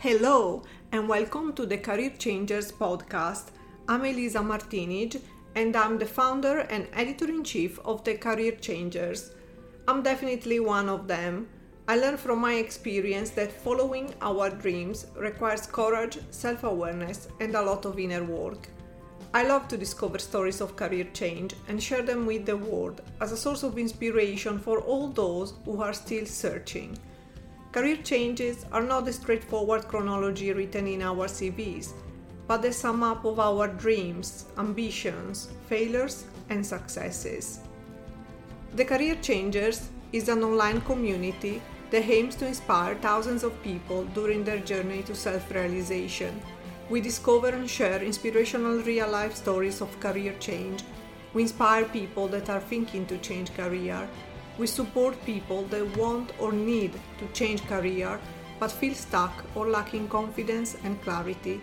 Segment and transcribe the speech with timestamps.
[0.00, 0.62] Hello,
[0.92, 3.46] and welcome to the Career Changers podcast.
[3.88, 5.16] I'm Elisa Martinez,
[5.56, 9.32] and I'm the founder and editor in chief of the Career Changers.
[9.88, 11.48] I'm definitely one of them.
[11.88, 17.62] I learned from my experience that following our dreams requires courage, self awareness, and a
[17.62, 18.68] lot of inner work.
[19.34, 23.32] I love to discover stories of career change and share them with the world as
[23.32, 26.96] a source of inspiration for all those who are still searching.
[27.78, 31.92] Career changes are not the straightforward chronology written in our CVs,
[32.48, 37.60] but the sum up of our dreams, ambitions, failures, and successes.
[38.74, 44.42] The Career Changers is an online community that aims to inspire thousands of people during
[44.42, 46.42] their journey to self realization.
[46.90, 50.82] We discover and share inspirational real life stories of career change.
[51.32, 54.08] We inspire people that are thinking to change career
[54.58, 58.20] we support people that want or need to change career
[58.58, 61.60] but feel stuck or lacking confidence and clarity.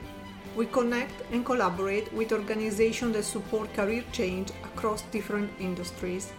[0.55, 6.31] We connect and collaborate with organizations that support career change across different industries.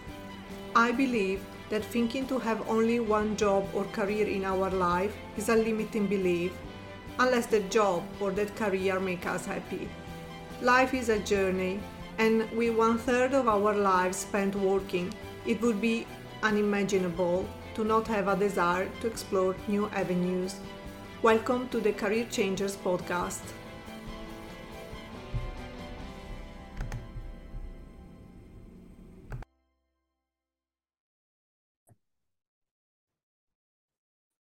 [0.75, 5.49] I believe that thinking to have only one job or career in our life is
[5.49, 6.51] a limiting belief,
[7.19, 9.87] unless the job or that career make us happy.
[10.61, 11.79] Life is a journey,
[12.17, 15.13] and with one third of our lives spent working,
[15.45, 16.07] it would be
[16.43, 20.55] unimaginable to not have a desire to explore new avenues.
[21.21, 23.41] Welcome to the Career Changers podcast.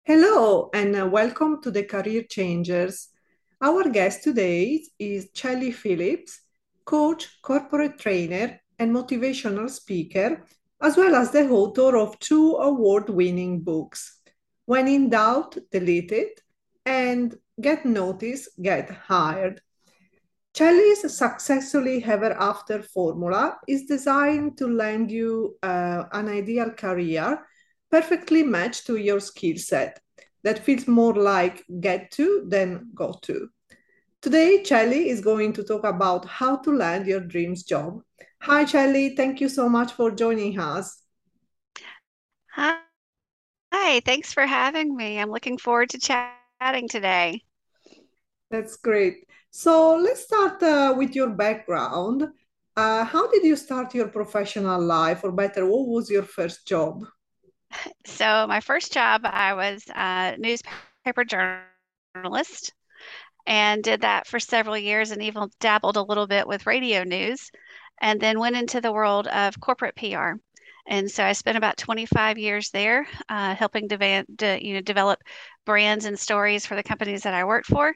[0.05, 3.09] Hello, and uh, welcome to the Career Changers.
[3.61, 6.41] Our guest today is Chellie Phillips,
[6.84, 10.45] coach, corporate trainer, and motivational speaker
[10.81, 14.21] as well as the author of two award winning books
[14.67, 16.41] When in Doubt, Delete It,
[16.84, 19.61] and Get Noticed, Get Hired.
[20.55, 27.47] Chellie's Successfully Ever After formula is designed to lend you uh, an ideal career
[27.91, 30.00] perfectly matched to your skill set
[30.44, 33.49] that feels more like get to than go to.
[34.21, 38.03] Today, Chellie is going to talk about how to land your dreams job.
[38.41, 39.16] Hi, Chellie.
[39.16, 41.03] Thank you so much for joining us.
[42.53, 42.78] Hi.
[43.72, 45.19] Hi, thanks for having me.
[45.19, 47.43] I'm looking forward to chatting today.
[48.50, 49.26] That's great.
[49.50, 52.28] So let's start uh, with your background.
[52.76, 57.05] Uh, how did you start your professional life, or better, what was your first job?
[58.06, 62.72] So, my first job, I was a newspaper journalist
[63.47, 67.50] and did that for several years and even dabbled a little bit with radio news
[68.00, 70.41] and then went into the world of corporate PR.
[70.86, 75.20] And so I spent about 25 years there, uh, helping de- de- you know develop
[75.66, 77.94] brands and stories for the companies that I worked for,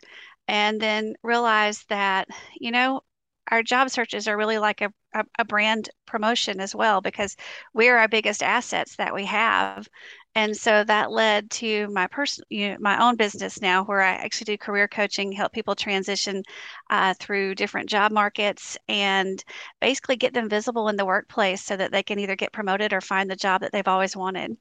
[0.49, 2.29] and then realized that
[2.61, 3.03] you know
[3.51, 7.37] our job searches are really like a, a, a brand promotion as well because
[7.75, 9.89] we're our biggest assets that we have.
[10.35, 14.13] And so that led to my person you know, my own business now where i
[14.13, 16.43] actually do career coaching help people transition
[16.91, 19.45] uh, through different job markets and
[19.81, 23.01] basically get them visible in the workplace so that they can either get promoted or
[23.01, 24.57] find the job that they've always wanted.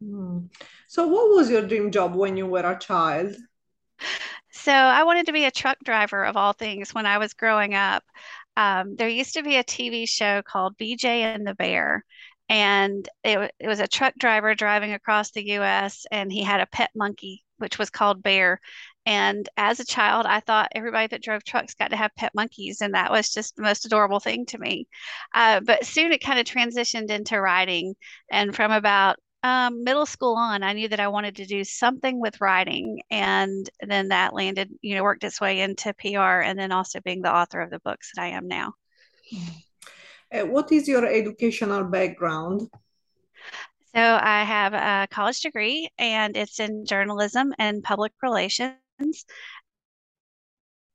[0.00, 0.46] Hmm.
[0.88, 3.36] so what was your dream job when you were a child?
[4.50, 7.74] So i wanted to be a truck driver of all things when i was growing
[7.74, 8.02] up
[8.56, 12.04] um, there used to be a tv show called bj and the bear
[12.52, 16.66] and it, it was a truck driver driving across the US and he had a
[16.66, 18.60] pet monkey which was called Bear.
[19.06, 22.82] And as a child I thought everybody that drove trucks got to have pet monkeys
[22.82, 24.86] and that was just the most adorable thing to me.
[25.34, 27.94] Uh, but soon it kind of transitioned into writing
[28.30, 32.20] and from about um, middle school on, I knew that I wanted to do something
[32.20, 36.72] with writing, and then that landed, you know, worked its way into PR, and then
[36.72, 38.74] also being the author of the books that I am now.
[40.32, 42.68] Uh, what is your educational background?
[43.94, 48.78] So I have a college degree and it's in journalism and public relations.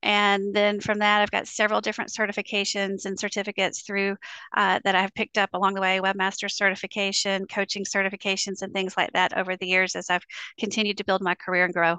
[0.08, 4.16] And then from that, I've got several different certifications and certificates through
[4.56, 9.12] uh, that I've picked up along the way webmaster certification, coaching certifications, and things like
[9.14, 10.24] that over the years as I've
[10.58, 11.98] continued to build my career and grow.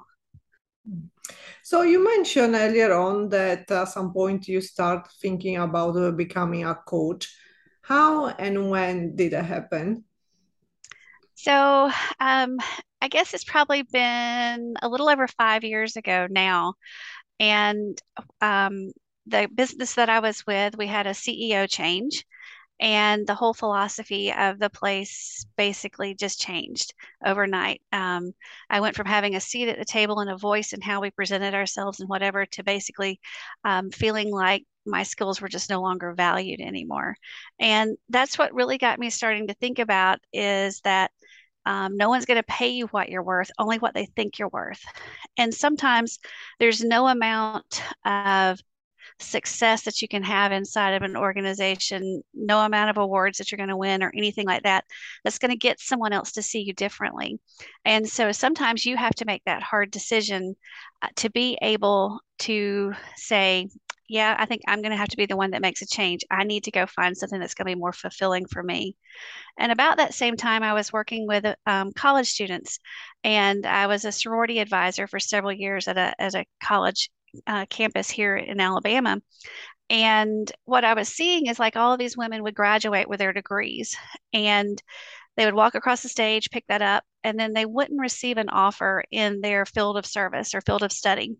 [1.63, 6.65] So you mentioned earlier on that at some point you start thinking about uh, becoming
[6.65, 7.29] a coach.
[7.83, 10.05] How and when did it happen?
[11.35, 11.91] So
[12.21, 12.57] um,
[13.01, 16.75] I guess it's probably been a little over five years ago now.
[17.41, 18.01] And
[18.41, 18.93] um,
[19.27, 22.25] the business that I was with, we had a CEO change.
[22.81, 26.95] and the whole philosophy of the place basically just changed
[27.27, 27.83] overnight.
[27.93, 28.33] Um,
[28.71, 31.11] I went from having a seat at the table and a voice in how we
[31.11, 33.21] presented ourselves and whatever to basically
[33.65, 37.17] um, feeling like my skills were just no longer valued anymore.
[37.61, 41.11] And that's what really got me starting to think about is that
[41.69, 44.49] um, no one's going to pay you what you're worth, only what they think you're
[44.49, 44.81] worth.
[45.37, 46.19] And sometimes
[46.59, 48.59] there's no amount of
[49.21, 53.59] success that you can have inside of an organization, no amount of awards that you're
[53.59, 54.85] going to win or anything like that,
[55.25, 57.39] that's going to get someone else to see you differently.
[57.85, 60.57] And so sometimes you have to make that hard decision
[61.03, 63.69] uh, to be able to say,
[64.09, 66.25] yeah, I think I'm going to have to be the one that makes a change.
[66.31, 68.97] I need to go find something that's going to be more fulfilling for me.
[69.59, 72.79] And about that same time, I was working with um, college students,
[73.23, 77.11] and I was a sorority advisor for several years at a, at a college
[77.47, 79.21] uh, campus here in Alabama.
[79.91, 83.33] And what I was seeing is like all of these women would graduate with their
[83.33, 83.97] degrees
[84.33, 84.83] and
[85.37, 88.49] they would walk across the stage, pick that up, and then they wouldn't receive an
[88.49, 91.37] offer in their field of service or field of study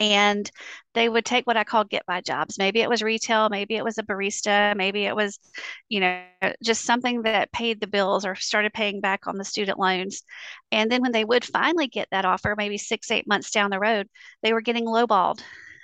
[0.00, 0.50] and
[0.94, 2.58] they would take what I call get by jobs.
[2.58, 5.38] Maybe it was retail, maybe it was a barista, maybe it was,
[5.88, 6.22] you know,
[6.62, 10.22] just something that paid the bills or started paying back on the student loans.
[10.72, 13.78] And then when they would finally get that offer, maybe six, eight months down the
[13.80, 14.08] road,
[14.42, 15.40] they were getting lowballed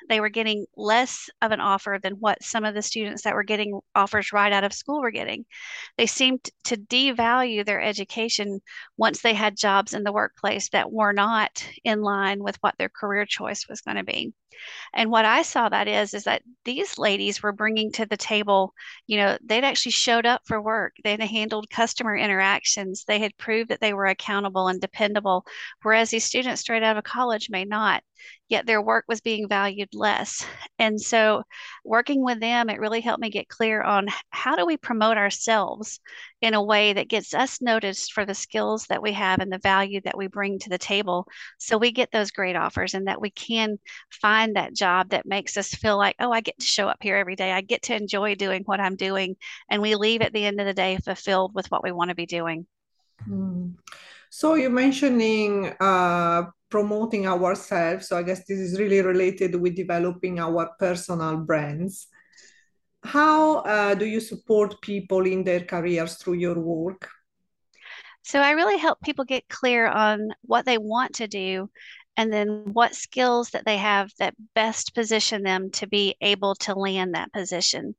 [0.09, 3.43] they were getting less of an offer than what some of the students that were
[3.45, 5.45] getting offers right out of school were getting.
[5.97, 8.61] They seemed to devalue their education
[8.97, 12.91] once they had jobs in the workplace that were not in line with what their
[12.91, 14.33] career choice was going to be.
[14.95, 18.75] And what I saw that is, is that these ladies were bringing to the table,
[19.07, 20.95] you know, they'd actually showed up for work.
[21.03, 23.05] They'd handled customer interactions.
[23.05, 25.45] They had proved that they were accountable and dependable,
[25.83, 28.03] whereas these students straight out of college may not
[28.49, 30.45] yet their work was being valued less.
[30.79, 31.45] And so,
[31.85, 36.01] working with them, it really helped me get clear on how do we promote ourselves
[36.41, 39.59] in a way that gets us noticed for the skills that we have and the
[39.59, 41.27] value that we bring to the table.
[41.59, 43.79] So, we get those great offers and that we can
[44.11, 47.17] find that job that makes us feel like, oh, I get to show up here
[47.17, 47.51] every day.
[47.51, 49.37] I get to enjoy doing what I'm doing.
[49.69, 52.15] And we leave at the end of the day fulfilled with what we want to
[52.15, 52.67] be doing.
[53.29, 53.75] Mm.
[54.31, 58.09] So you're mentioning uh, promoting ourselves.
[58.09, 62.09] So I guess this is really related with developing our personal brands.
[63.03, 67.09] How uh, do you support people in their careers through your work?
[68.23, 71.69] So I really help people get clear on what they want to do
[72.17, 76.75] and then what skills that they have that best position them to be able to
[76.75, 77.95] land that position.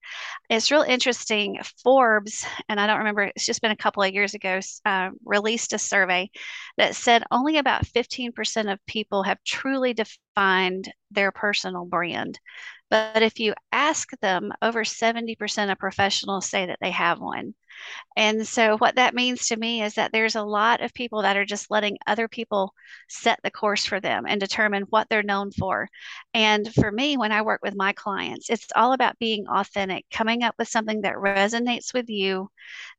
[0.49, 1.59] It's real interesting.
[1.83, 5.73] Forbes, and I don't remember, it's just been a couple of years ago, uh, released
[5.73, 6.29] a survey
[6.77, 12.39] that said only about 15% of people have truly defined their personal brand.
[12.89, 17.55] But if you ask them, over 70% of professionals say that they have one.
[18.17, 21.37] And so, what that means to me is that there's a lot of people that
[21.37, 22.73] are just letting other people
[23.09, 25.89] set the course for them and determine what they're known for.
[26.33, 30.43] And for me, when I work with my clients, it's all about being authentic, coming
[30.43, 32.49] up with something that resonates with you,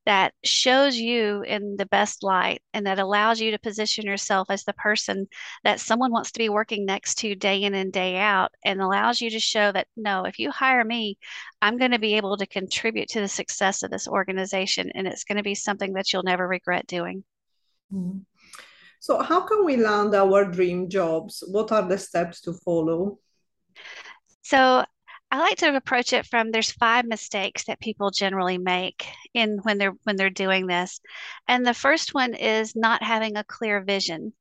[0.04, 4.64] that shows you in the best light, and that allows you to position yourself as
[4.64, 5.26] the person
[5.64, 9.20] that someone wants to be working next to day in and day out, and allows
[9.20, 11.18] you to show that no, if you hire me,
[11.60, 15.24] I'm going to be able to contribute to the success of this organization, and it's
[15.24, 17.24] going to be something that you'll never regret doing.
[17.92, 18.18] Mm-hmm.
[19.00, 21.44] So, how can we land our dream jobs?
[21.46, 23.18] What are the steps to follow?
[24.42, 24.84] So,
[25.30, 29.78] I like to approach it from there's five mistakes that people generally make in when
[29.78, 31.00] they're when they're doing this.
[31.48, 34.32] And the first one is not having a clear vision.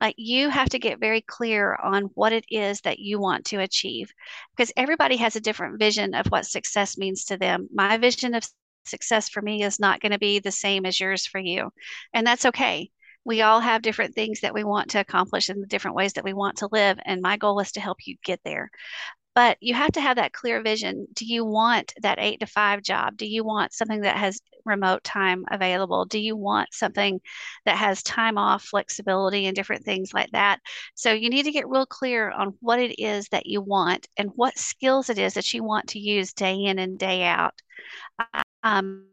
[0.00, 3.60] Like you have to get very clear on what it is that you want to
[3.60, 4.12] achieve
[4.56, 7.68] because everybody has a different vision of what success means to them.
[7.72, 8.44] My vision of
[8.84, 11.70] success for me is not going to be the same as yours for you.
[12.12, 12.90] And that's okay.
[13.24, 16.24] We all have different things that we want to accomplish and the different ways that
[16.24, 16.98] we want to live.
[17.04, 18.70] And my goal is to help you get there
[19.34, 21.06] but you have to have that clear vision.
[21.14, 23.16] Do you want that eight to five job?
[23.16, 26.04] Do you want something that has remote time available?
[26.04, 27.20] Do you want something
[27.64, 30.60] that has time off flexibility and different things like that?
[30.94, 34.30] So you need to get real clear on what it is that you want and
[34.34, 37.54] what skills it is that you want to use day in and day out.
[38.62, 39.06] Um,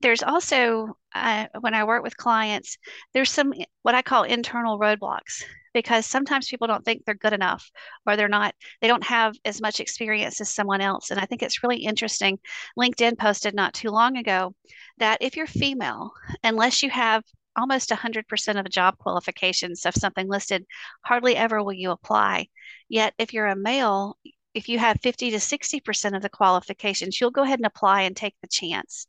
[0.00, 2.76] there's also uh, when I work with clients,
[3.14, 3.52] there's some
[3.82, 5.42] what I call internal roadblocks
[5.74, 7.70] because sometimes people don't think they're good enough
[8.06, 11.42] or they're not they don't have as much experience as someone else and i think
[11.42, 12.38] it's really interesting
[12.78, 14.54] linkedin posted not too long ago
[14.96, 16.10] that if you're female
[16.42, 17.22] unless you have
[17.58, 20.64] almost 100% of the job qualifications of something listed
[21.04, 22.46] hardly ever will you apply.
[22.88, 24.16] Yet if you're a male
[24.54, 28.16] if you have 50 to 60% of the qualifications, you'll go ahead and apply and
[28.16, 29.06] take the chance.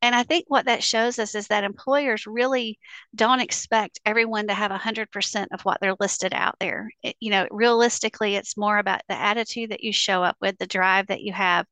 [0.00, 2.78] And I think what that shows us is that employers really
[3.14, 6.88] don't expect everyone to have 100% of what they're listed out there.
[7.02, 10.66] It, you know, realistically, it's more about the attitude that you show up with, the
[10.66, 11.66] drive that you have,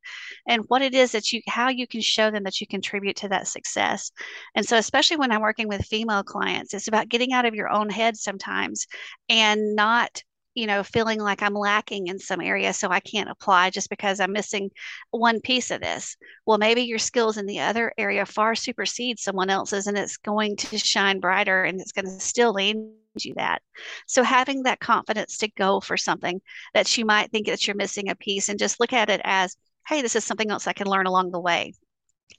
[0.49, 3.29] and what it is that you, how you can show them that you contribute to
[3.29, 4.11] that success.
[4.55, 7.71] And so, especially when I'm working with female clients, it's about getting out of your
[7.71, 8.87] own head sometimes
[9.29, 10.23] and not
[10.55, 14.21] you know, feeling like I'm lacking in some area, so I can't apply just because
[14.21, 14.71] I'm missing
[15.11, 16.17] one piece of this.
[16.47, 20.57] Well, maybe your skills in the other area far supersede someone else's, and it's going
[20.57, 22.77] to shine brighter and it's going to still lead
[23.17, 23.63] you that.
[24.07, 26.41] So having that confidence to go for something
[26.73, 29.57] that you might think that you're missing a piece and just look at it as,
[29.87, 31.75] hey, this is something else I can learn along the way.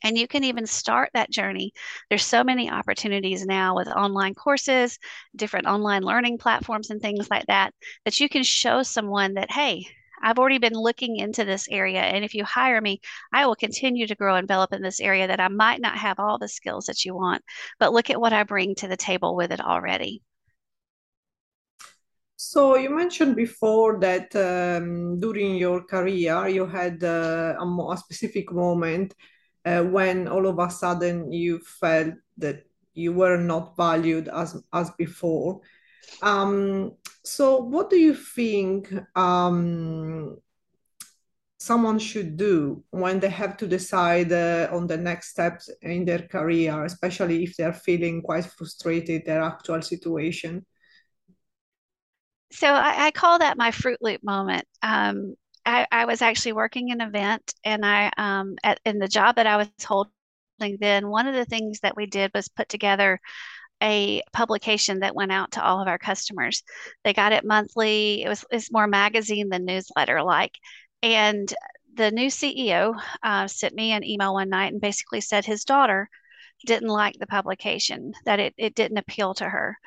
[0.03, 1.73] And you can even start that journey.
[2.09, 4.99] There's so many opportunities now with online courses,
[5.35, 7.73] different online learning platforms, and things like that,
[8.03, 9.87] that you can show someone that, hey,
[10.21, 12.01] I've already been looking into this area.
[12.01, 12.99] And if you hire me,
[13.33, 16.19] I will continue to grow and develop in this area that I might not have
[16.19, 17.43] all the skills that you want,
[17.79, 20.21] but look at what I bring to the table with it already.
[22.37, 28.51] So you mentioned before that um, during your career you had uh, a, a, specific
[28.51, 29.13] moment
[29.65, 34.89] uh, when all of a sudden you felt that you were not valued as as
[34.91, 35.61] before.
[36.21, 36.93] Um,
[37.23, 40.37] so, what do you think um,
[41.57, 46.19] someone should do when they have to decide uh, on the next steps in their
[46.19, 50.65] career, especially if they're feeling quite frustrated their actual situation?
[52.51, 54.65] So I, I call that my Fruit Loop moment.
[54.81, 59.35] Um, I, I was actually working an event and I um at in the job
[59.37, 60.11] that I was holding
[60.79, 63.19] then one of the things that we did was put together
[63.83, 66.63] a publication that went out to all of our customers.
[67.03, 68.23] They got it monthly.
[68.23, 70.57] It was it's more magazine than newsletter like.
[71.03, 71.53] And
[71.93, 76.09] the new CEO uh, sent me an email one night and basically said his daughter
[76.65, 79.77] didn't like the publication, that it, it didn't appeal to her.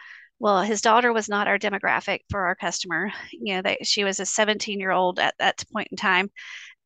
[0.41, 3.13] Well, his daughter was not our demographic for our customer.
[3.33, 6.31] You know, they, she was a 17 year old at that point in time,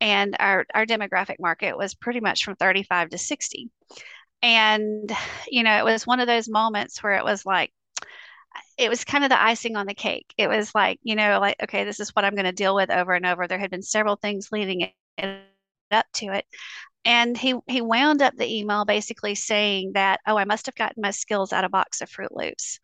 [0.01, 3.71] and our our demographic market was pretty much from 35 to 60.
[4.43, 5.11] And
[5.49, 7.73] you know, it was one of those moments where it was like,
[8.77, 10.33] it was kind of the icing on the cake.
[10.37, 12.89] It was like, you know, like okay, this is what I'm going to deal with
[12.89, 13.47] over and over.
[13.47, 14.93] There had been several things leading it
[15.91, 16.45] up to it
[17.05, 21.01] and he he wound up the email basically saying that oh i must have gotten
[21.01, 22.79] my skills out of box of Froot Loops.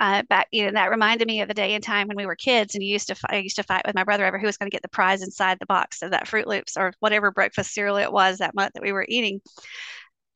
[0.00, 2.36] Uh, back you know that reminded me of the day and time when we were
[2.36, 4.56] kids and you used to i used to fight with my brother over who was
[4.56, 7.72] going to get the prize inside the box of that Froot Loops or whatever breakfast
[7.72, 9.40] cereal it was that month that we were eating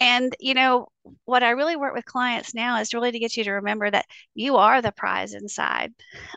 [0.01, 0.89] and you know
[1.25, 4.07] what i really work with clients now is really to get you to remember that
[4.35, 5.93] you are the prize inside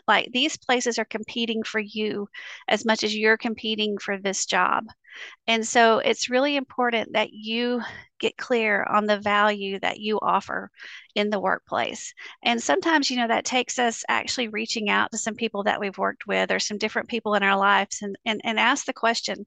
[0.08, 2.28] like these places are competing for you
[2.68, 4.84] as much as you're competing for this job
[5.46, 7.82] and so it's really important that you
[8.18, 10.70] get clear on the value that you offer
[11.14, 12.14] in the workplace.
[12.42, 15.98] And sometimes, you know, that takes us actually reaching out to some people that we've
[15.98, 19.44] worked with or some different people in our lives and, and, and ask the question,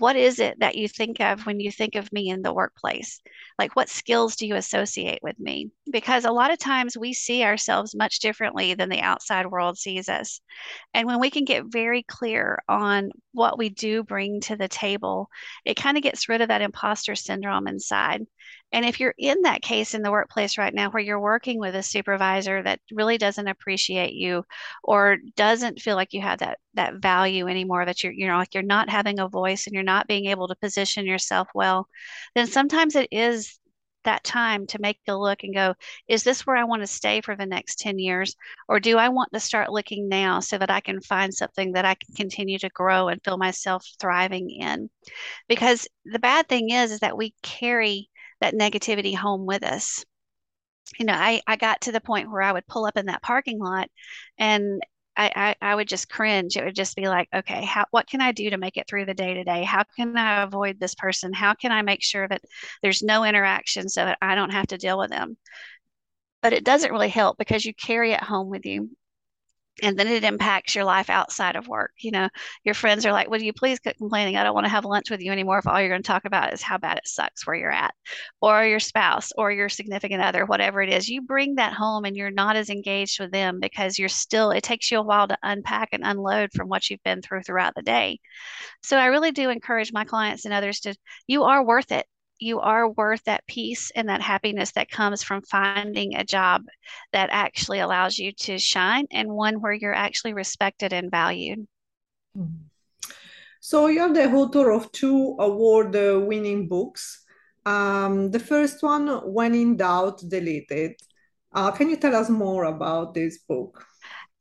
[0.00, 3.20] what is it that you think of when you think of me in the workplace?
[3.58, 5.70] Like, what skills do you associate with me?
[5.90, 10.08] Because a lot of times we see ourselves much differently than the outside world sees
[10.08, 10.40] us.
[10.94, 15.28] And when we can get very clear on what we do bring to the table,
[15.66, 18.22] it kind of gets rid of that imposter syndrome inside.
[18.72, 21.74] And if you're in that case in the workplace right now where you're working with
[21.74, 24.44] a supervisor that really doesn't appreciate you
[24.84, 28.54] or doesn't feel like you have that that value anymore, that you're you know like
[28.54, 31.88] you're not having a voice and you're not being able to position yourself well,
[32.34, 33.58] then sometimes it is
[34.04, 35.74] that time to make a look and go,
[36.08, 38.34] is this where I want to stay for the next 10 years?
[38.68, 41.84] Or do I want to start looking now so that I can find something that
[41.84, 44.90] I can continue to grow and feel myself thriving in?
[45.48, 48.08] Because the bad thing is, is that we carry
[48.40, 50.04] that negativity home with us.
[50.98, 53.22] You know, I, I got to the point where I would pull up in that
[53.22, 53.88] parking lot
[54.38, 54.82] and
[55.16, 56.56] I, I, I would just cringe.
[56.56, 59.06] It would just be like, okay, how, what can I do to make it through
[59.06, 59.64] the day to day?
[59.64, 61.32] How can I avoid this person?
[61.32, 62.42] How can I make sure that
[62.82, 65.36] there's no interaction so that I don't have to deal with them?
[66.42, 68.90] But it doesn't really help because you carry it home with you
[69.82, 71.92] and then it impacts your life outside of work.
[71.98, 72.28] You know,
[72.64, 74.36] your friends are like, Would you please quit complaining?
[74.36, 76.24] I don't want to have lunch with you anymore if all you're going to talk
[76.24, 77.94] about is how bad it sucks where you're at,
[78.40, 81.08] or your spouse, or your significant other, whatever it is.
[81.08, 84.62] You bring that home and you're not as engaged with them because you're still, it
[84.62, 87.82] takes you a while to unpack and unload from what you've been through throughout the
[87.82, 88.18] day.
[88.82, 90.94] So I really do encourage my clients and others to,
[91.26, 92.06] you are worth it
[92.40, 96.62] you are worth that peace and that happiness that comes from finding a job
[97.12, 101.66] that actually allows you to shine and one where you're actually respected and valued.
[103.60, 107.24] So you're the author of two award-winning books.
[107.66, 111.02] Um, the first one, When in Doubt, Delete It.
[111.52, 113.84] Uh, can you tell us more about this book?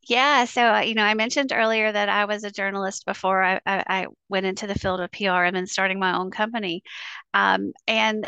[0.10, 3.60] Yeah, so uh, you know, I mentioned earlier that I was a journalist before I,
[3.66, 6.84] I, I went into the field of PR and then starting my own company.
[7.34, 8.28] Um, and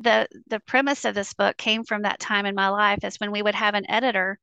[0.00, 3.32] the the premise of this book came from that time in my life is when
[3.32, 4.38] we would have an editor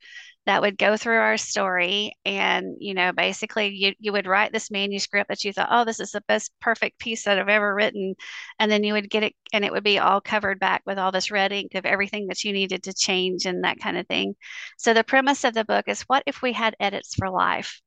[0.49, 4.71] that would go through our story and you know basically you, you would write this
[4.71, 8.15] manuscript that you thought oh this is the best perfect piece that i've ever written
[8.57, 11.11] and then you would get it and it would be all covered back with all
[11.11, 14.35] this red ink of everything that you needed to change and that kind of thing.
[14.77, 17.81] So the premise of the book is what if we had edits for life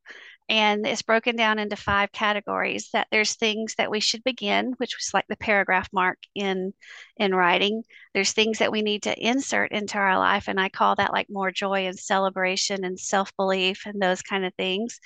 [0.49, 4.97] and it's broken down into five categories that there's things that we should begin which
[4.97, 6.73] was like the paragraph mark in
[7.17, 7.83] in writing.
[8.15, 11.29] There's things that we need to insert into our life and i call that like
[11.31, 15.01] more joy and celebration and self-belief and those kind of things.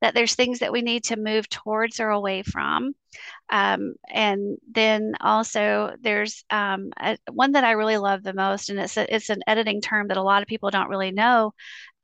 [0.00, 2.94] That there's things that we need to move towards or away from.
[3.50, 8.78] Um, and then also there's um, a, one that i really love the most and
[8.78, 11.52] it's a, it's an editing term that a lot of people don't really know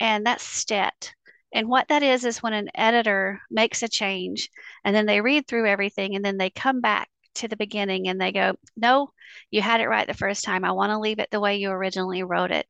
[0.00, 1.14] and that's stet
[1.52, 4.50] and what that is, is when an editor makes a change
[4.85, 8.21] and then they read through everything and then they come back to the beginning and
[8.21, 9.11] they go, No,
[9.50, 10.64] you had it right the first time.
[10.64, 12.66] I want to leave it the way you originally wrote it.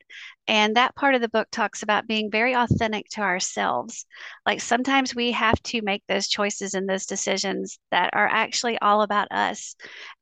[0.47, 4.07] And that part of the book talks about being very authentic to ourselves.
[4.47, 9.03] Like sometimes we have to make those choices and those decisions that are actually all
[9.03, 9.77] about us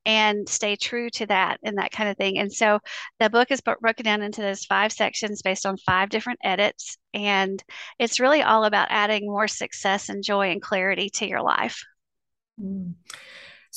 [0.05, 2.39] and stay true to that and that kind of thing.
[2.39, 2.81] And so
[3.21, 6.99] the book is broken down into those five sections based on five different edits.
[7.15, 7.63] And
[7.99, 11.85] it's really all about adding more success and joy and clarity to your life.
[12.61, 12.95] Mm.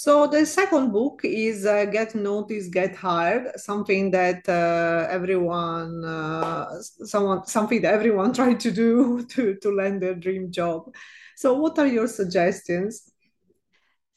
[0.02, 6.82] So the second book is uh, Get Noticed, Get Hired, something that uh, everyone, uh,
[7.04, 10.96] someone, something that everyone tried to do to, to land their dream job.
[11.36, 13.12] So what are your suggestions?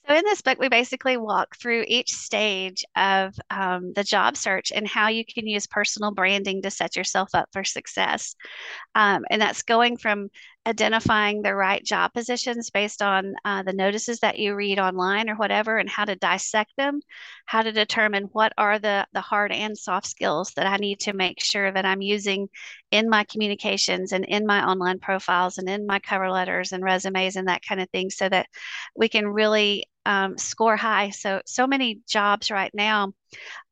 [0.08, 4.70] So in this book, we basically walk through each stage of um, the job search
[4.70, 8.36] and how you can use personal branding to set yourself up for success.
[8.94, 10.28] Um, and that's going from
[10.66, 15.35] identifying the right job positions based on uh, the notices that you read online or
[15.35, 17.01] whatever and how to dissect them
[17.46, 21.12] how to determine what are the the hard and soft skills that i need to
[21.12, 22.48] make sure that i'm using
[22.90, 27.37] in my communications and in my online profiles and in my cover letters and resumes
[27.37, 28.46] and that kind of thing so that
[28.94, 31.11] we can really um, score high.
[31.11, 33.12] So so many jobs right now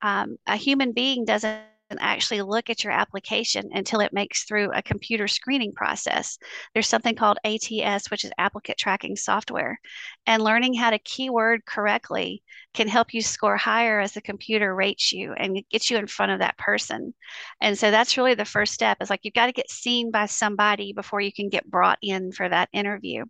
[0.03, 1.61] um, a human being doesn't
[2.01, 6.39] actually look at your application until it makes through a computer screening process.
[6.73, 9.81] There's something called ATS, which is applicant tracking software.
[10.27, 12.43] And learning how to keyword correctly
[12.75, 16.33] can help you score higher as the computer rates you and gets you in front
[16.33, 17.15] of that person.
[17.61, 20.27] And so that's really the first step is like you've got to get seen by
[20.27, 23.25] somebody before you can get brought in for that interview.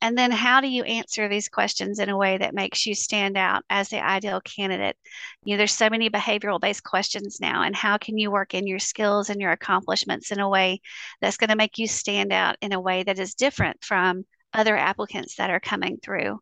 [0.00, 3.36] And then how do you answer these questions in a way that makes you stand
[3.36, 4.96] out as the ideal candidate?
[5.44, 8.66] You know, there's so many behavioral based questions now, and how can you work in
[8.66, 10.80] your skills and your accomplishments in a way
[11.20, 14.76] that's going to make you stand out in a way that is different from other
[14.76, 16.38] applicants that are coming through.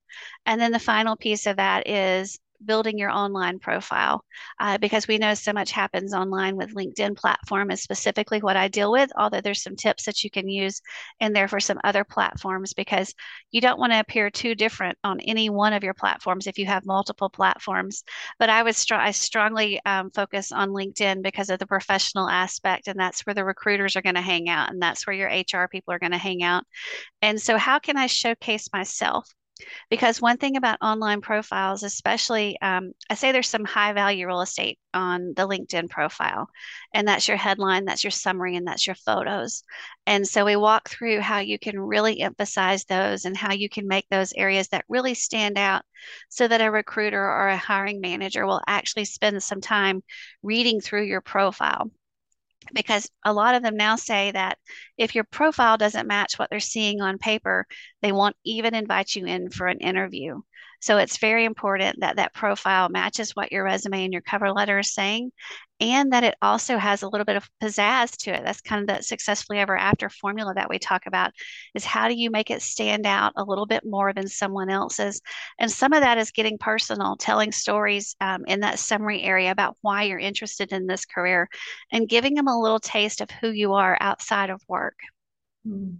[0.46, 4.24] And then the final piece of that is building your online profile
[4.60, 8.68] uh, because we know so much happens online with linkedin platform is specifically what i
[8.68, 10.80] deal with although there's some tips that you can use
[11.20, 13.14] in there for some other platforms because
[13.50, 16.66] you don't want to appear too different on any one of your platforms if you
[16.66, 18.02] have multiple platforms.
[18.38, 22.88] But i would str- i strongly um, focus on linkedin because of the professional aspect
[22.88, 25.68] and that's where the recruiters are going to hang out and that's where your hr
[25.68, 26.64] people are going to hang out.
[27.22, 29.28] And so how can i showcase myself
[29.90, 34.40] because one thing about online profiles, especially, um, I say there's some high value real
[34.40, 36.48] estate on the LinkedIn profile,
[36.94, 39.62] and that's your headline, that's your summary, and that's your photos.
[40.06, 43.86] And so we walk through how you can really emphasize those and how you can
[43.86, 45.82] make those areas that really stand out
[46.28, 50.02] so that a recruiter or a hiring manager will actually spend some time
[50.42, 51.90] reading through your profile
[52.74, 54.58] because a lot of them now say that
[54.98, 57.66] if your profile doesn't match what they're seeing on paper,
[58.02, 60.40] they won't even invite you in for an interview.
[60.80, 64.78] So it's very important that that profile matches what your resume and your cover letter
[64.78, 65.30] is saying,
[65.80, 68.42] and that it also has a little bit of pizzazz to it.
[68.44, 71.32] That's kind of that successfully ever after formula that we talk about
[71.74, 75.22] is how do you make it stand out a little bit more than someone else's?
[75.58, 79.76] And some of that is getting personal, telling stories um, in that summary area about
[79.80, 81.48] why you're interested in this career
[81.92, 84.96] and giving them a little taste of who you are outside of work.
[85.64, 85.96] Hmm.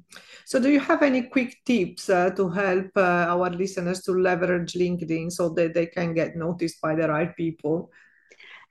[0.46, 4.72] So, do you have any quick tips uh, to help uh, our listeners to leverage
[4.72, 7.90] LinkedIn so that they can get noticed by the right people?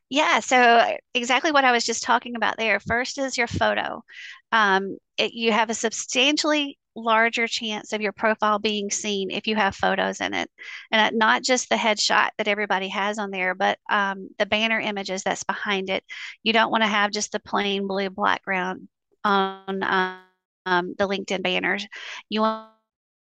[0.09, 2.79] Yeah, so exactly what I was just talking about there.
[2.79, 4.03] First is your photo.
[4.51, 9.55] Um, it, you have a substantially larger chance of your profile being seen if you
[9.55, 10.49] have photos in it.
[10.91, 15.21] And not just the headshot that everybody has on there, but um, the banner images
[15.21, 16.03] that's behind it.
[16.41, 18.87] You don't want to have just the plain blue background
[19.23, 20.19] on um,
[20.65, 21.85] the LinkedIn banners.
[22.29, 22.69] You want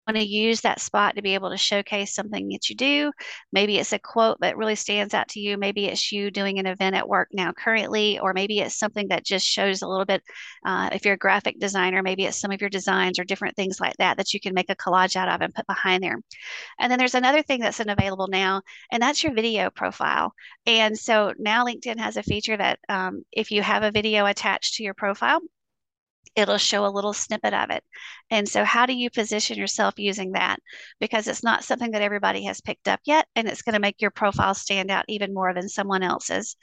[0.09, 3.13] want to use that spot to be able to showcase something that you do.
[3.53, 5.59] Maybe it's a quote that really stands out to you.
[5.59, 9.27] Maybe it's you doing an event at work now currently, or maybe it's something that
[9.27, 10.23] just shows a little bit.
[10.65, 13.81] Uh, if you're a graphic designer, maybe it's some of your designs or different things
[13.81, 16.19] like that that you can make a collage out of and put behind there.
[16.81, 20.33] And then there's another thing that's available now, and that's your video profile.
[20.65, 24.77] And so now LinkedIn has a feature that um, if you have a video attached
[24.77, 25.41] to your profile,
[26.39, 27.83] it'll show a little snippet of it.
[28.31, 30.59] And so, how do you position yourself using that?
[31.01, 34.01] Because it's not something that everybody has picked up yet, and it's going to make
[34.01, 36.57] your profile stand out even more than someone else's.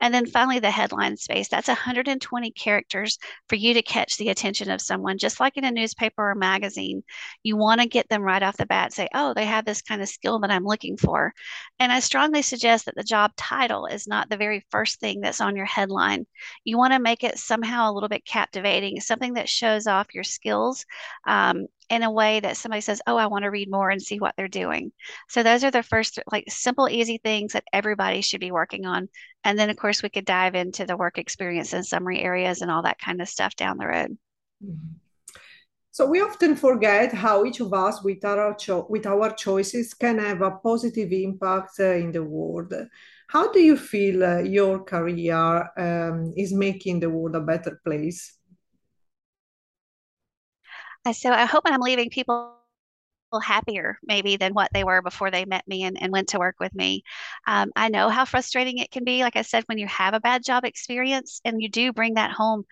[0.00, 4.70] And then finally, the headline space that's 120 characters for you to catch the attention
[4.70, 7.02] of someone, just like in a newspaper or magazine.
[7.42, 10.02] You want to get them right off the bat, say, oh, they have this kind
[10.02, 11.34] of skill that I'm looking for.
[11.78, 15.40] And I strongly suggest that the job title is not the very first thing that's
[15.40, 16.26] on your headline.
[16.64, 19.00] You want to make it somehow a little bit captivating,
[19.34, 20.84] that shows off your skills
[21.26, 24.18] um, in a way that somebody says, Oh, I want to read more and see
[24.18, 24.92] what they're doing.
[25.28, 29.08] So those are the first like simple, easy things that everybody should be working on.
[29.44, 32.70] And then, of course, we could dive into the work experience and summary areas and
[32.70, 34.18] all that kind of stuff down the road.
[34.64, 34.96] Mm-hmm.
[35.92, 40.18] So we often forget how each of us, with our cho- with our choices, can
[40.18, 42.72] have a positive impact uh, in the world.
[43.26, 48.39] How do you feel uh, your career um, is making the world a better place?
[51.12, 52.56] So I hope when I'm leaving people
[53.44, 56.56] happier maybe than what they were before they met me and, and went to work
[56.58, 57.04] with me.
[57.46, 59.22] Um, I know how frustrating it can be.
[59.22, 62.32] Like I said, when you have a bad job experience and you do bring that
[62.32, 62.64] home,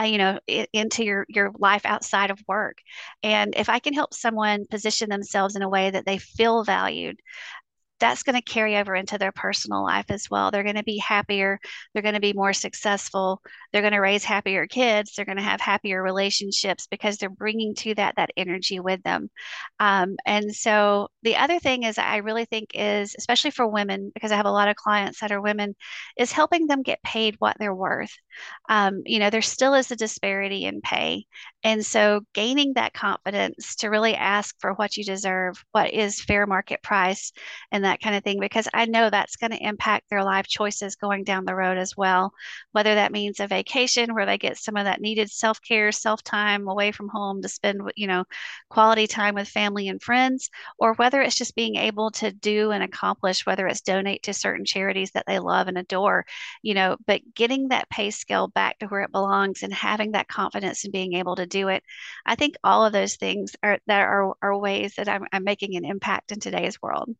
[0.00, 2.78] uh, you know, it, into your your life outside of work.
[3.22, 7.20] And if I can help someone position themselves in a way that they feel valued,
[7.98, 10.50] that's going to carry over into their personal life as well.
[10.50, 11.58] They're going to be happier.
[11.92, 13.40] They're going to be more successful.
[13.72, 15.12] They're going to raise happier kids.
[15.14, 19.30] They're going to have happier relationships because they're bringing to that that energy with them.
[19.80, 24.32] Um, and so the other thing is, I really think is, especially for women, because
[24.32, 25.74] I have a lot of clients that are women,
[26.16, 28.12] is helping them get paid what they're worth.
[28.68, 31.24] Um, you know, there still is a disparity in pay,
[31.64, 36.46] and so gaining that confidence to really ask for what you deserve, what is fair
[36.46, 37.32] market price,
[37.72, 40.96] and that kind of thing, because I know that's going to impact their life choices
[40.96, 42.32] going down the road as well.
[42.72, 46.22] Whether that means a vacation where they get some of that needed self care, self
[46.22, 48.24] time away from home to spend, you know,
[48.68, 52.82] quality time with family and friends, or whether it's just being able to do and
[52.82, 56.24] accomplish, whether it's donate to certain charities that they love and adore,
[56.62, 60.28] you know, but getting that pay scale back to where it belongs and having that
[60.28, 61.82] confidence and being able to do it.
[62.24, 65.76] I think all of those things are that are, are ways that I'm, I'm making
[65.76, 67.14] an impact in today's world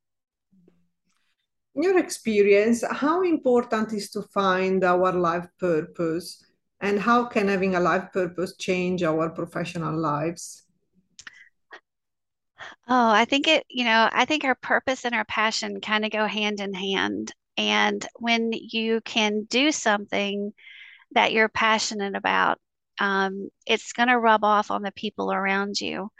[1.77, 6.43] in your experience, how important is to find our life purpose
[6.81, 10.65] and how can having a life purpose change our professional lives?
[12.89, 16.11] Oh, I think it, you know, I think our purpose and our passion kind of
[16.11, 17.33] go hand in hand.
[17.59, 20.53] And when you can do something
[21.13, 22.59] that you're passionate about,
[22.99, 26.11] um, it's going to rub off on the people around you.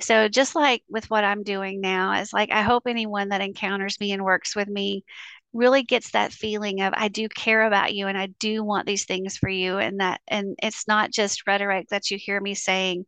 [0.00, 3.98] So just like with what I'm doing now, it's like I hope anyone that encounters
[4.00, 5.04] me and works with me
[5.52, 9.06] really gets that feeling of I do care about you and I do want these
[9.06, 13.06] things for you and that and it's not just rhetoric that you hear me saying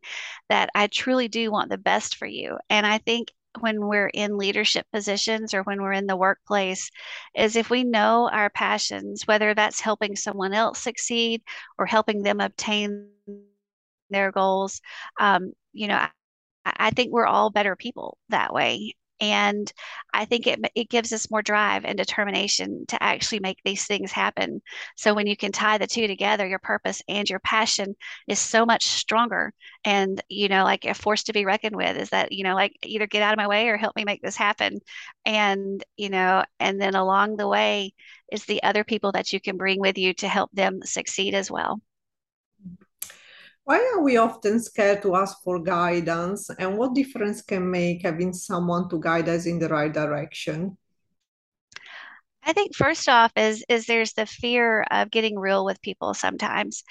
[0.49, 2.57] that I truly do want the best for you.
[2.69, 6.91] And I think when we're in leadership positions or when we're in the workplace
[7.35, 11.41] is if we know our passions, whether that's helping someone else succeed
[11.77, 13.09] or helping them obtain
[14.09, 14.81] their goals.
[15.19, 16.09] Um, you know, I,
[16.65, 18.95] I think we're all better people that way.
[19.21, 19.69] And
[20.13, 24.13] I think it, it gives us more drive and determination to actually make these things
[24.13, 24.61] happen.
[24.95, 27.95] So when you can tie the two together, your purpose and your passion
[28.29, 29.53] is so much stronger.
[29.83, 32.77] And, you know, like a force to be reckoned with is that, you know, like
[32.83, 34.79] either get out of my way or help me make this happen.
[35.25, 37.93] And, you know, and then along the way
[38.31, 41.51] is the other people that you can bring with you to help them succeed as
[41.51, 41.81] well.
[43.69, 48.33] Why are we often scared to ask for guidance, and what difference can make having
[48.33, 50.75] someone to guide us in the right direction?
[52.41, 56.83] I think first off is is there's the fear of getting real with people sometimes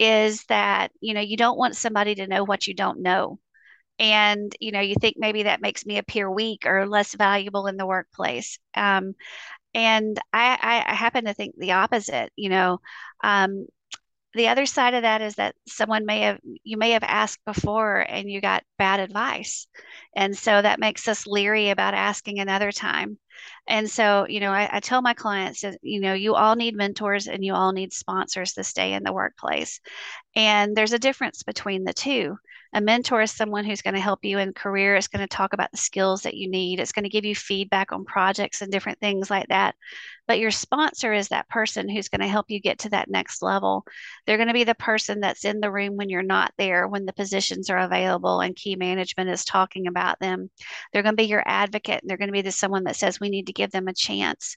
[0.00, 3.38] is that you know you don't want somebody to know what you don't know.
[4.00, 7.76] And you know you think maybe that makes me appear weak or less valuable in
[7.76, 8.58] the workplace.
[8.76, 9.14] Um,
[9.72, 12.80] and I, I, happen to think the opposite you know.
[13.22, 13.66] Um,
[14.34, 18.00] the other side of that is that someone may have you may have asked before
[18.00, 19.66] and you got bad advice.
[20.16, 23.18] And so that makes us leery about asking another time.
[23.66, 26.76] And so you know I, I, tell my clients that you know you all need
[26.76, 29.80] mentors and you all need sponsors to stay in the workplace.
[30.36, 32.36] And there's a difference between the two
[32.74, 35.52] a mentor is someone who's going to help you in career it's going to talk
[35.52, 38.70] about the skills that you need it's going to give you feedback on projects and
[38.70, 39.74] different things like that
[40.26, 43.42] but your sponsor is that person who's going to help you get to that next
[43.42, 43.84] level.
[44.26, 47.04] They're going to be the person that's in the room when you're not there, when
[47.04, 50.50] the positions are available and key management is talking about them.
[50.92, 53.20] They're going to be your advocate and they're going to be the someone that says
[53.20, 54.56] we need to give them a chance.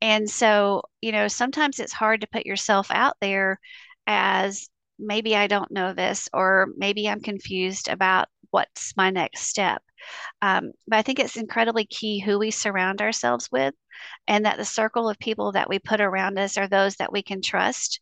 [0.00, 3.60] And so, you know, sometimes it's hard to put yourself out there
[4.06, 9.82] as maybe I don't know this, or maybe I'm confused about what's my next step.
[10.42, 13.74] Um, but I think it's incredibly key who we surround ourselves with,
[14.28, 17.22] and that the circle of people that we put around us are those that we
[17.22, 18.00] can trust.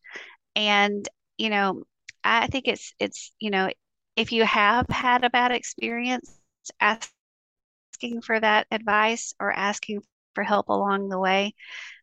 [0.57, 1.85] And you know,
[2.25, 3.71] I think it's it's you know,
[4.17, 6.39] if you have had a bad experience,
[6.81, 10.03] asking for that advice or asking
[10.35, 11.55] for help along the way,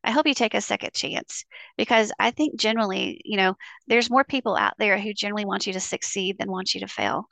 [0.03, 1.45] I hope you take a second chance
[1.77, 3.55] because I think generally, you know,
[3.87, 6.87] there's more people out there who generally want you to succeed than want you to
[6.87, 7.27] fail.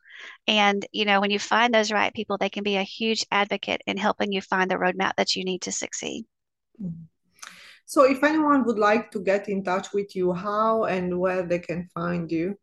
[0.47, 3.81] And, you know, when you find those right people, they can be a huge advocate
[3.85, 6.25] in helping you find the roadmap that you need to succeed.
[7.85, 11.59] So, if anyone would like to get in touch with you, how and where they
[11.59, 12.57] can find you?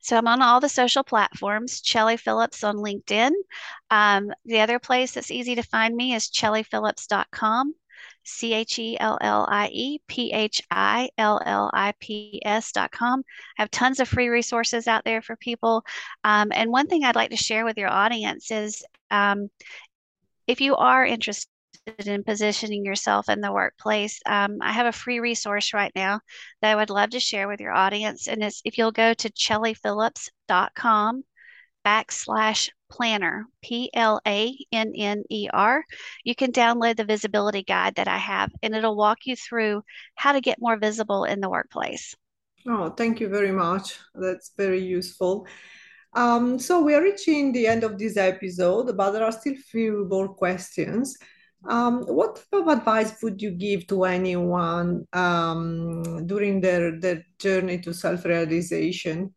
[0.00, 3.32] So I'm on all the social platforms, Chellie Phillips on LinkedIn.
[3.90, 7.74] Um, the other place that's easy to find me is chelliephillips.com.
[8.24, 12.72] C H E L L I E P H I L L I P S
[12.72, 13.24] dot com.
[13.58, 15.84] I have tons of free resources out there for people.
[16.24, 19.50] Um, and one thing I'd like to share with your audience is um,
[20.46, 21.50] if you are interested
[22.06, 26.20] in positioning yourself in the workplace, um, I have a free resource right now
[26.60, 28.28] that I would love to share with your audience.
[28.28, 31.22] And it's if you'll go to chelliephillips.com
[31.86, 35.84] backslash planner, P L A N N E R.
[36.24, 39.82] You can download the visibility guide that I have, and it'll walk you through
[40.14, 42.14] how to get more visible in the workplace.
[42.66, 43.98] Oh, thank you very much.
[44.14, 45.46] That's very useful.
[46.14, 50.06] Um, so we are reaching the end of this episode, but there are still few
[50.10, 51.16] more questions.
[51.66, 57.80] Um, what type of advice would you give to anyone um, during their, their journey
[57.80, 59.34] to self-realization?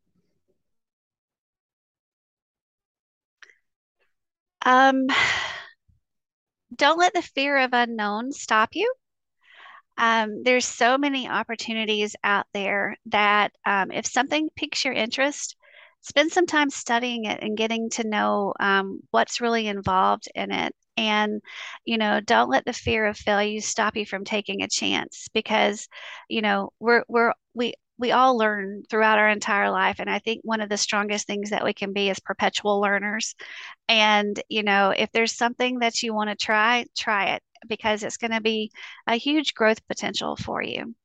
[4.63, 5.07] Um,
[6.75, 8.91] don't let the fear of unknown stop you.
[9.97, 15.55] Um, there's so many opportunities out there that um, if something piques your interest,
[16.01, 20.73] spend some time studying it and getting to know um, what's really involved in it.
[20.97, 21.41] And,
[21.86, 25.88] you know, don't let the fear of failure stop you from taking a chance because,
[26.30, 29.99] you know, we're, we're, we, we all learn throughout our entire life.
[29.99, 33.36] And i think one of the strongest things that we can be is perpetual learners.
[33.89, 38.17] And you know if there's something that you want to try try it because it's
[38.17, 38.71] going to be
[39.08, 40.95] a huge growth potential for you.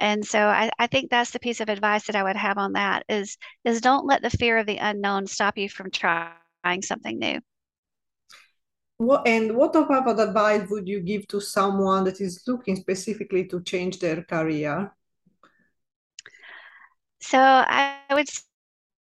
[0.00, 2.74] And so I, I think that's the piece of advice that i would have on
[2.74, 7.18] that is is don't let the fear of the unknown stop you from trying something
[7.18, 7.40] new
[9.06, 13.44] what, and what type of advice would you give to someone that is looking specifically
[13.46, 14.92] to change their career
[17.20, 18.28] so I would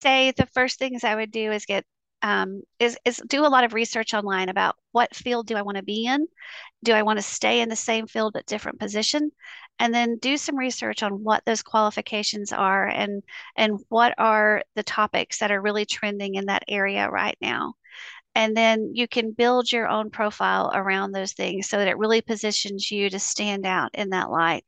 [0.03, 1.85] say the first things I would do is get
[2.23, 5.79] um, is is do a lot of research online about what field do I want
[5.79, 6.27] to be in?
[6.85, 9.31] Do I want to stay in the same field but different position?
[9.79, 13.23] And then do some research on what those qualifications are and
[13.57, 17.75] and what are the topics that are really trending in that area right now.
[18.35, 22.21] And then you can build your own profile around those things so that it really
[22.21, 24.65] positions you to stand out in that light.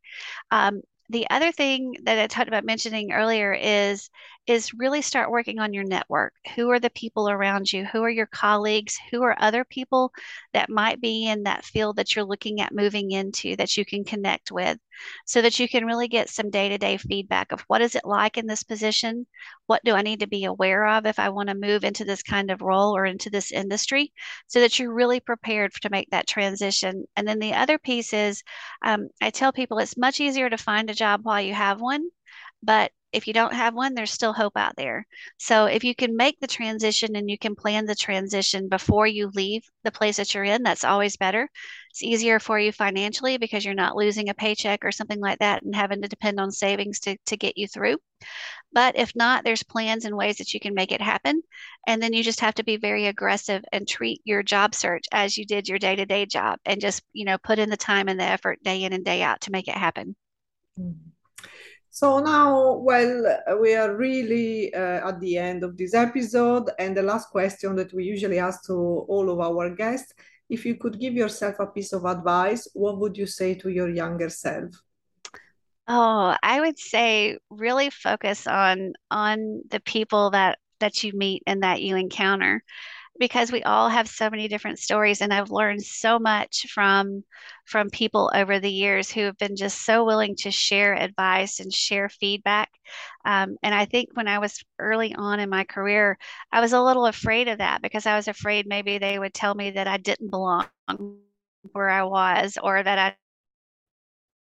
[0.50, 4.10] Um, the other thing that I talked about mentioning earlier is
[4.46, 6.34] is really start working on your network.
[6.56, 7.84] Who are the people around you?
[7.84, 8.98] Who are your colleagues?
[9.10, 10.12] Who are other people
[10.52, 14.04] that might be in that field that you're looking at moving into that you can
[14.04, 14.78] connect with
[15.26, 18.04] so that you can really get some day to day feedback of what is it
[18.04, 19.26] like in this position?
[19.66, 22.22] What do I need to be aware of if I want to move into this
[22.22, 24.12] kind of role or into this industry
[24.48, 27.04] so that you're really prepared to make that transition?
[27.16, 28.42] And then the other piece is
[28.84, 32.08] um, I tell people it's much easier to find a job while you have one.
[32.62, 35.06] But if you don't have one, there's still hope out there.
[35.38, 39.30] So if you can make the transition and you can plan the transition before you
[39.34, 41.48] leave the place that you're in, that's always better.
[41.90, 45.62] It's easier for you financially because you're not losing a paycheck or something like that
[45.62, 47.98] and having to depend on savings to, to get you through.
[48.72, 51.42] But if not, there's plans and ways that you can make it happen.
[51.86, 55.36] And then you just have to be very aggressive and treat your job search as
[55.36, 58.08] you did your day to day job and just, you know, put in the time
[58.08, 60.16] and the effort day in and day out to make it happen.
[60.80, 61.11] Mm-hmm.
[61.94, 67.02] So now, well, we are really uh, at the end of this episode, and the
[67.02, 70.14] last question that we usually ask to all of our guests
[70.48, 73.90] if you could give yourself a piece of advice, what would you say to your
[73.90, 74.70] younger self?
[75.86, 81.62] Oh, I would say really focus on on the people that that you meet and
[81.62, 82.62] that you encounter
[83.18, 87.24] because we all have so many different stories and I've learned so much from
[87.64, 91.72] from people over the years who have been just so willing to share advice and
[91.72, 92.70] share feedback.
[93.24, 96.18] Um, and I think when I was early on in my career,
[96.50, 99.54] I was a little afraid of that because I was afraid maybe they would tell
[99.54, 100.66] me that I didn't belong
[101.72, 103.16] where I was or that I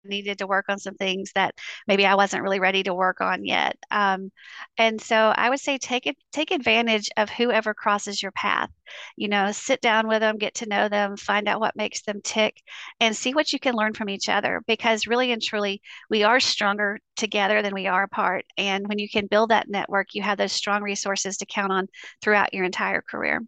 [0.05, 1.55] needed to work on some things that
[1.87, 3.77] maybe I wasn't really ready to work on yet.
[3.91, 4.31] Um,
[4.77, 8.69] and so I would say take it, take advantage of whoever crosses your path.
[9.15, 12.21] You know, sit down with them, get to know them, find out what makes them
[12.23, 12.61] tick,
[12.99, 14.61] and see what you can learn from each other.
[14.67, 18.45] Because really and truly, we are stronger together than we are apart.
[18.57, 21.87] And when you can build that network, you have those strong resources to count on
[22.21, 23.41] throughout your entire career.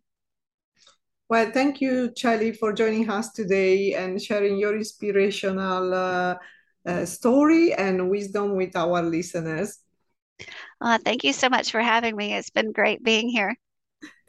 [1.30, 6.36] Well, thank you, Chellie, for joining us today and sharing your inspirational uh,
[6.86, 9.80] uh, story and wisdom with our listeners.
[10.80, 12.34] Uh, thank you so much for having me.
[12.34, 13.56] It's been great being here.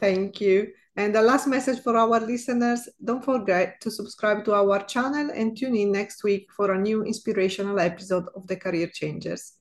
[0.00, 0.72] Thank you.
[0.96, 5.56] And the last message for our listeners don't forget to subscribe to our channel and
[5.56, 9.57] tune in next week for a new inspirational episode of The Career Changers.